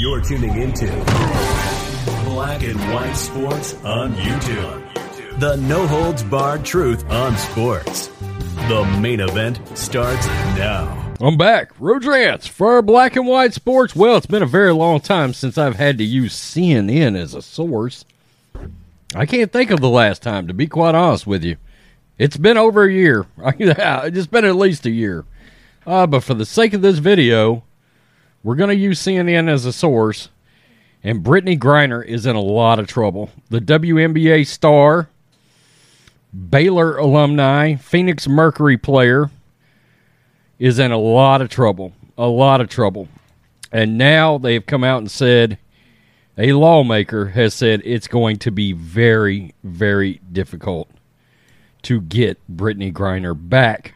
[0.00, 0.86] You're tuning into
[2.24, 5.38] Black and White Sports on YouTube.
[5.38, 8.06] The no holds barred truth on sports.
[8.68, 10.26] The main event starts
[10.56, 11.14] now.
[11.20, 11.72] I'm back.
[11.78, 13.94] Rodrance for Black and White Sports.
[13.94, 17.42] Well, it's been a very long time since I've had to use CNN as a
[17.42, 18.06] source.
[19.14, 21.58] I can't think of the last time, to be quite honest with you.
[22.16, 23.26] It's been over a year.
[23.36, 25.26] it's been at least a year.
[25.86, 27.64] Uh, but for the sake of this video,
[28.42, 30.28] we're going to use CNN as a source,
[31.02, 33.30] and Brittney Griner is in a lot of trouble.
[33.48, 35.08] The WNBA star,
[36.48, 39.30] Baylor alumni, Phoenix Mercury player,
[40.58, 41.92] is in a lot of trouble.
[42.16, 43.08] A lot of trouble.
[43.72, 45.58] And now they've come out and said,
[46.36, 50.90] a lawmaker has said it's going to be very, very difficult
[51.82, 53.94] to get Brittney Griner back.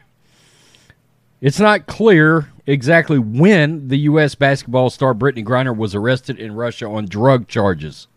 [1.45, 4.33] It's not clear exactly when the U.S.
[4.33, 8.07] basketball star Brittney Griner was arrested in Russia on drug charges.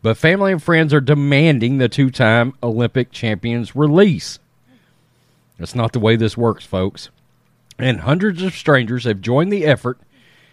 [0.00, 4.38] But family and friends are demanding the two time Olympic champion's release.
[5.58, 7.10] That's not the way this works, folks.
[7.78, 9.98] And hundreds of strangers have joined the effort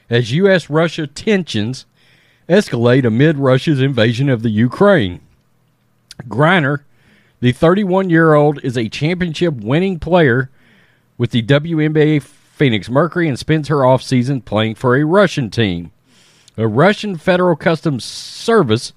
[0.10, 0.70] as U.S.
[0.70, 1.86] Russia tensions
[2.50, 5.22] escalate amid Russia's invasion of the Ukraine.
[6.24, 6.82] Griner,
[7.40, 10.50] the 31 year old, is a championship winning player
[11.18, 15.92] with the WNBA Phoenix Mercury and spends her offseason playing for a Russian team.
[16.58, 18.94] A Russian Federal Customs Service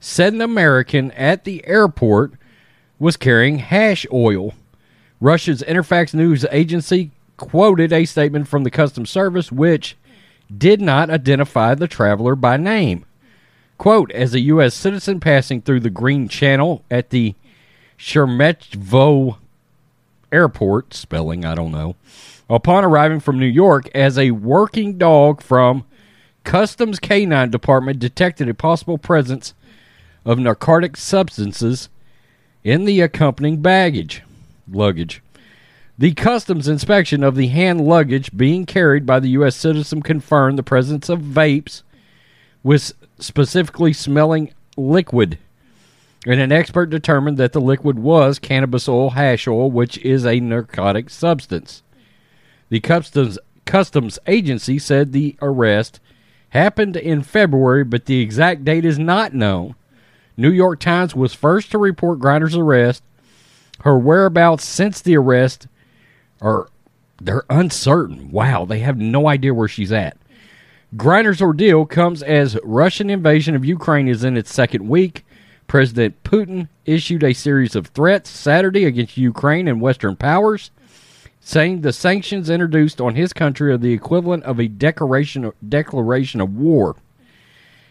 [0.00, 2.32] said an American at the airport
[2.98, 4.54] was carrying hash oil.
[5.20, 9.96] Russia's Interfax news agency quoted a statement from the Customs Service which
[10.56, 13.04] did not identify the traveler by name.
[13.76, 14.74] Quote, as a U.S.
[14.74, 17.34] citizen passing through the Green Channel at the
[17.98, 19.38] Sheremetyevo
[20.32, 21.96] airport, spelling I don't know,
[22.48, 25.84] upon arriving from New York as a working dog from
[26.44, 29.54] Customs Canine Department detected a possible presence
[30.24, 31.88] of narcotic substances
[32.64, 34.22] in the accompanying baggage
[34.70, 35.22] luggage.
[35.98, 39.56] The customs inspection of the hand luggage being carried by the U.S.
[39.56, 41.82] citizen confirmed the presence of vapes
[42.62, 45.38] with specifically smelling liquid.
[46.28, 50.40] And an expert determined that the liquid was cannabis oil, hash oil, which is a
[50.40, 51.82] narcotic substance.
[52.68, 56.00] The customs customs agency said the arrest
[56.50, 59.74] happened in February, but the exact date is not known.
[60.36, 63.02] New York Times was first to report Griner's arrest.
[63.80, 65.66] Her whereabouts since the arrest
[66.42, 66.68] are
[67.22, 68.30] they're uncertain.
[68.30, 70.18] Wow, they have no idea where she's at.
[70.94, 75.24] Griner's ordeal comes as Russian invasion of Ukraine is in its second week.
[75.68, 80.70] President Putin issued a series of threats Saturday against Ukraine and Western powers
[81.40, 86.54] saying the sanctions introduced on his country are the equivalent of a declaration declaration of
[86.54, 86.96] war.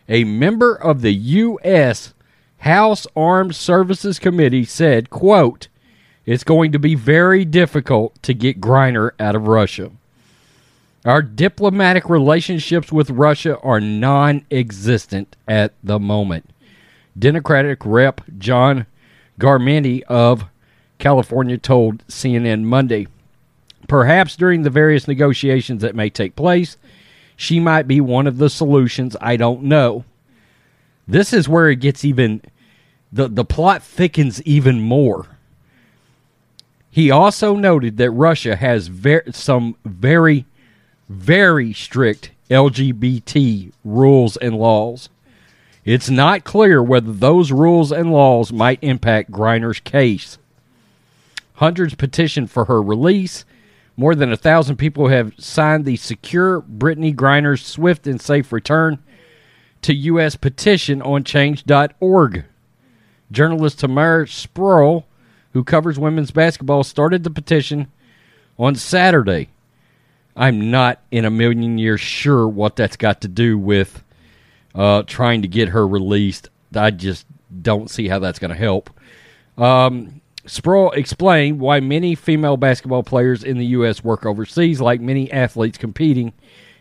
[0.09, 2.13] A member of the U.S.
[2.59, 5.69] House Armed Services Committee said, quote,
[6.25, 9.91] it's going to be very difficult to get Griner out of Russia.
[11.05, 16.49] Our diplomatic relationships with Russia are non existent at the moment.
[17.17, 18.21] Democratic Rep.
[18.37, 18.85] John
[19.39, 20.45] Garamendi of
[20.99, 23.07] California told CNN Monday.
[23.87, 26.77] Perhaps during the various negotiations that may take place,
[27.35, 29.15] she might be one of the solutions.
[29.21, 30.03] I don't know.
[31.07, 32.41] This is where it gets even
[33.11, 35.25] the the plot thickens even more.
[36.89, 40.45] He also noted that Russia has ver- some very
[41.07, 45.09] very strict LGBT rules and laws.
[45.87, 50.37] It's not clear whether those rules and laws might impact Griner's case.
[51.53, 53.45] Hundreds petitioned for her release
[53.95, 58.99] more than a thousand people have signed the Secure Brittney Griner's Swift and Safe Return
[59.81, 60.35] to U.S.
[60.35, 62.43] petition on change.org.
[63.31, 65.05] Journalist Tamara Spruill,
[65.53, 67.87] who covers women's basketball, started the petition
[68.59, 69.47] on Saturday.
[70.35, 74.03] I'm not in a million years sure what that's got to do with
[74.77, 76.49] uh, trying to get her released.
[76.73, 77.25] I just
[77.61, 78.89] don't see how that's going to help.
[79.57, 84.03] Um, Spruill explained why many female basketball players in the U.S.
[84.03, 86.31] work overseas, like many athletes competing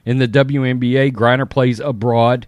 [0.05, 1.13] in the WNBA.
[1.13, 2.47] Griner plays abroad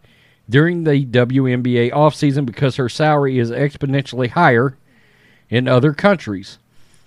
[0.48, 4.76] during the WNBA offseason because her salary is exponentially higher
[5.48, 6.58] in other countries.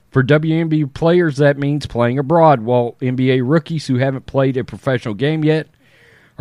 [0.09, 5.13] For WNBA players, that means playing abroad, while NBA rookies who haven't played a professional
[5.13, 5.69] game yet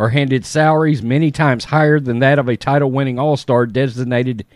[0.01, 4.47] are handed salaries many times higher than that of a title winning All Star designated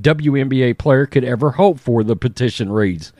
[0.00, 3.12] WNBA player could ever hope for, the petition reads.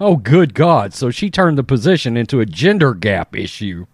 [0.00, 0.94] Oh, good God.
[0.94, 3.84] So she turned the position into a gender gap issue.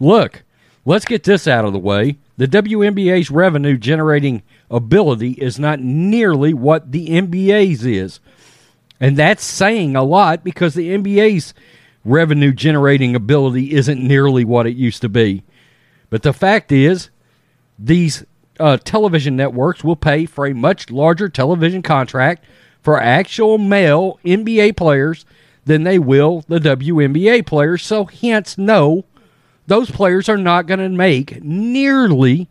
[0.00, 0.44] Look,
[0.86, 2.16] let's get this out of the way.
[2.38, 8.18] The WNBA's revenue generating ability is not nearly what the NBA's is.
[8.98, 11.52] And that's saying a lot because the NBA's
[12.02, 15.42] revenue generating ability isn't nearly what it used to be.
[16.12, 17.08] But the fact is,
[17.78, 18.26] these
[18.60, 22.44] uh, television networks will pay for a much larger television contract
[22.82, 25.24] for actual male NBA players
[25.64, 27.82] than they will the WNBA players.
[27.82, 29.06] So, hence, no,
[29.66, 32.48] those players are not going to make nearly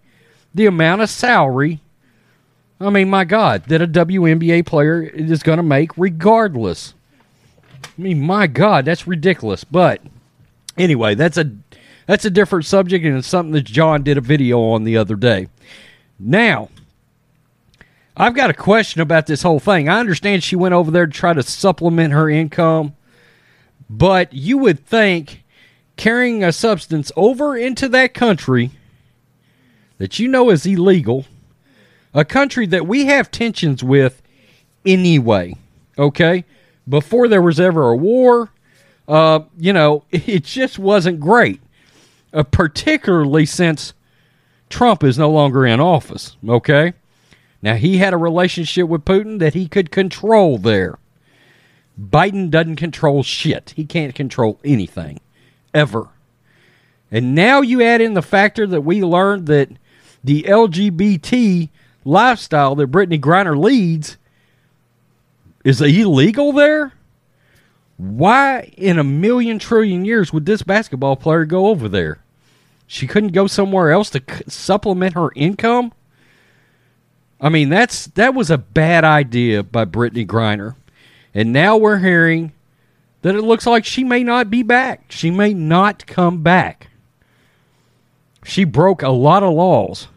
[0.55, 1.81] the amount of salary
[2.81, 6.95] I mean, my God, that a WNBA player is going to make regardless.
[7.83, 9.63] I mean, my God, that's ridiculous.
[9.63, 10.01] But
[10.77, 11.51] anyway, that's a
[12.11, 15.15] that's a different subject, and it's something that John did a video on the other
[15.15, 15.47] day.
[16.19, 16.67] Now,
[18.17, 19.87] I've got a question about this whole thing.
[19.87, 22.97] I understand she went over there to try to supplement her income,
[23.89, 25.45] but you would think
[25.95, 28.71] carrying a substance over into that country
[29.97, 31.25] that you know is illegal
[32.13, 34.21] a country that we have tensions with
[34.85, 35.55] anyway.
[35.97, 36.43] Okay,
[36.89, 38.49] before there was ever a war,
[39.07, 41.61] uh, you know, it just wasn't great,
[42.33, 43.93] uh, particularly since
[44.69, 46.37] Trump is no longer in office.
[46.47, 46.93] Okay,
[47.61, 50.97] now he had a relationship with Putin that he could control there.
[51.99, 53.73] Biden doesn't control shit.
[53.75, 55.19] He can't control anything,
[55.73, 56.07] ever.
[57.11, 59.69] And now you add in the factor that we learned that
[60.23, 61.69] the LGBT
[62.05, 64.17] lifestyle that Brittney Griner leads
[65.63, 66.93] is illegal there?
[67.97, 72.20] Why in a million trillion years would this basketball player go over there?
[72.91, 75.93] She couldn't go somewhere else to supplement her income?
[77.39, 80.75] I mean, that's that was a bad idea by Brittney Griner.
[81.33, 82.51] And now we're hearing
[83.21, 85.05] that it looks like she may not be back.
[85.07, 86.89] She may not come back.
[88.43, 90.09] She broke a lot of laws.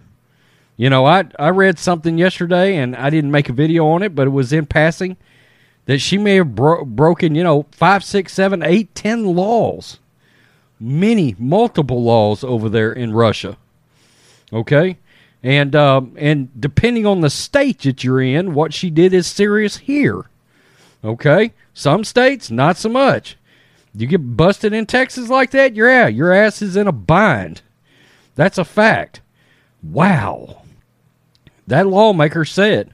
[0.76, 4.16] You know, I I read something yesterday, and I didn't make a video on it,
[4.16, 5.16] but it was in passing
[5.84, 10.00] that she may have bro- broken, you know, five, six, seven, eight, ten laws,
[10.84, 13.56] many, multiple laws over there in Russia.
[14.52, 14.98] Okay,
[15.42, 19.78] and um, and depending on the state that you're in, what she did is serious
[19.78, 20.26] here.
[21.02, 23.36] Okay, some states not so much.
[23.94, 26.14] You get busted in Texas like that, you're out.
[26.14, 27.62] Your ass is in a bind.
[28.34, 29.20] That's a fact.
[29.82, 30.62] Wow.
[31.66, 32.92] That lawmaker said,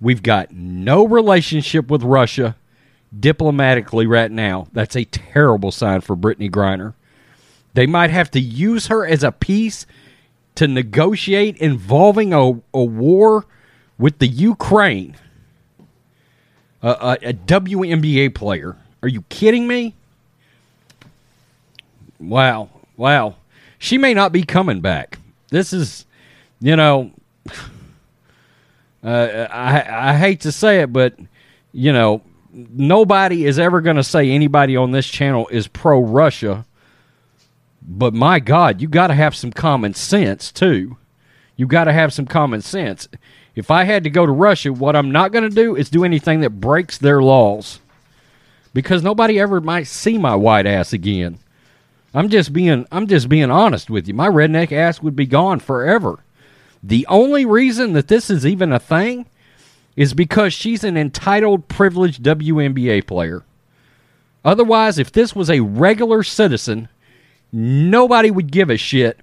[0.00, 2.56] We've got no relationship with Russia
[3.18, 4.66] diplomatically right now.
[4.72, 6.94] That's a terrible sign for Brittney Griner.
[7.74, 9.86] They might have to use her as a piece
[10.56, 13.46] to negotiate involving a, a war
[13.98, 15.16] with the Ukraine.
[16.82, 18.76] A, a, WNBA player.
[19.02, 19.94] Are you kidding me?
[22.18, 22.70] Wow.
[22.96, 23.36] Wow.
[23.78, 25.18] She may not be coming back.
[25.50, 26.06] This is,
[26.60, 27.12] you know.
[29.02, 31.14] Uh, I I hate to say it, but
[31.72, 32.20] you know
[32.52, 36.64] nobody is ever going to say anybody on this channel is pro Russia.
[37.82, 40.96] But my God, you got to have some common sense too.
[41.56, 43.08] You got to have some common sense.
[43.54, 46.04] If I had to go to Russia, what I'm not going to do is do
[46.04, 47.80] anything that breaks their laws,
[48.72, 51.38] because nobody ever might see my white ass again.
[52.14, 54.14] I'm just being I'm just being honest with you.
[54.14, 56.20] My redneck ass would be gone forever.
[56.82, 59.26] The only reason that this is even a thing
[59.96, 63.44] is because she's an entitled, privileged WNBA player.
[64.44, 66.88] Otherwise, if this was a regular citizen,
[67.52, 69.18] nobody would give a shit.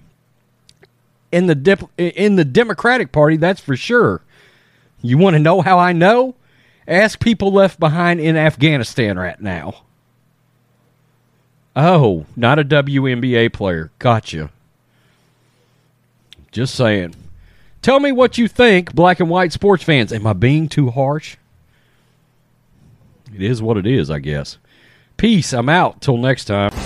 [1.32, 4.22] In the dip, in the Democratic Party, that's for sure.
[5.02, 6.36] You want to know how I know?
[6.88, 9.84] Ask people left behind in Afghanistan right now.
[11.76, 13.92] Oh, not a WNBA player.
[14.00, 14.50] Gotcha.
[16.52, 17.14] Just saying.
[17.82, 20.12] Tell me what you think, black and white sports fans.
[20.12, 21.38] Am I being too harsh?
[23.34, 24.58] It is what it is, I guess.
[25.18, 25.54] Peace.
[25.54, 26.02] I'm out.
[26.02, 26.72] Till next time.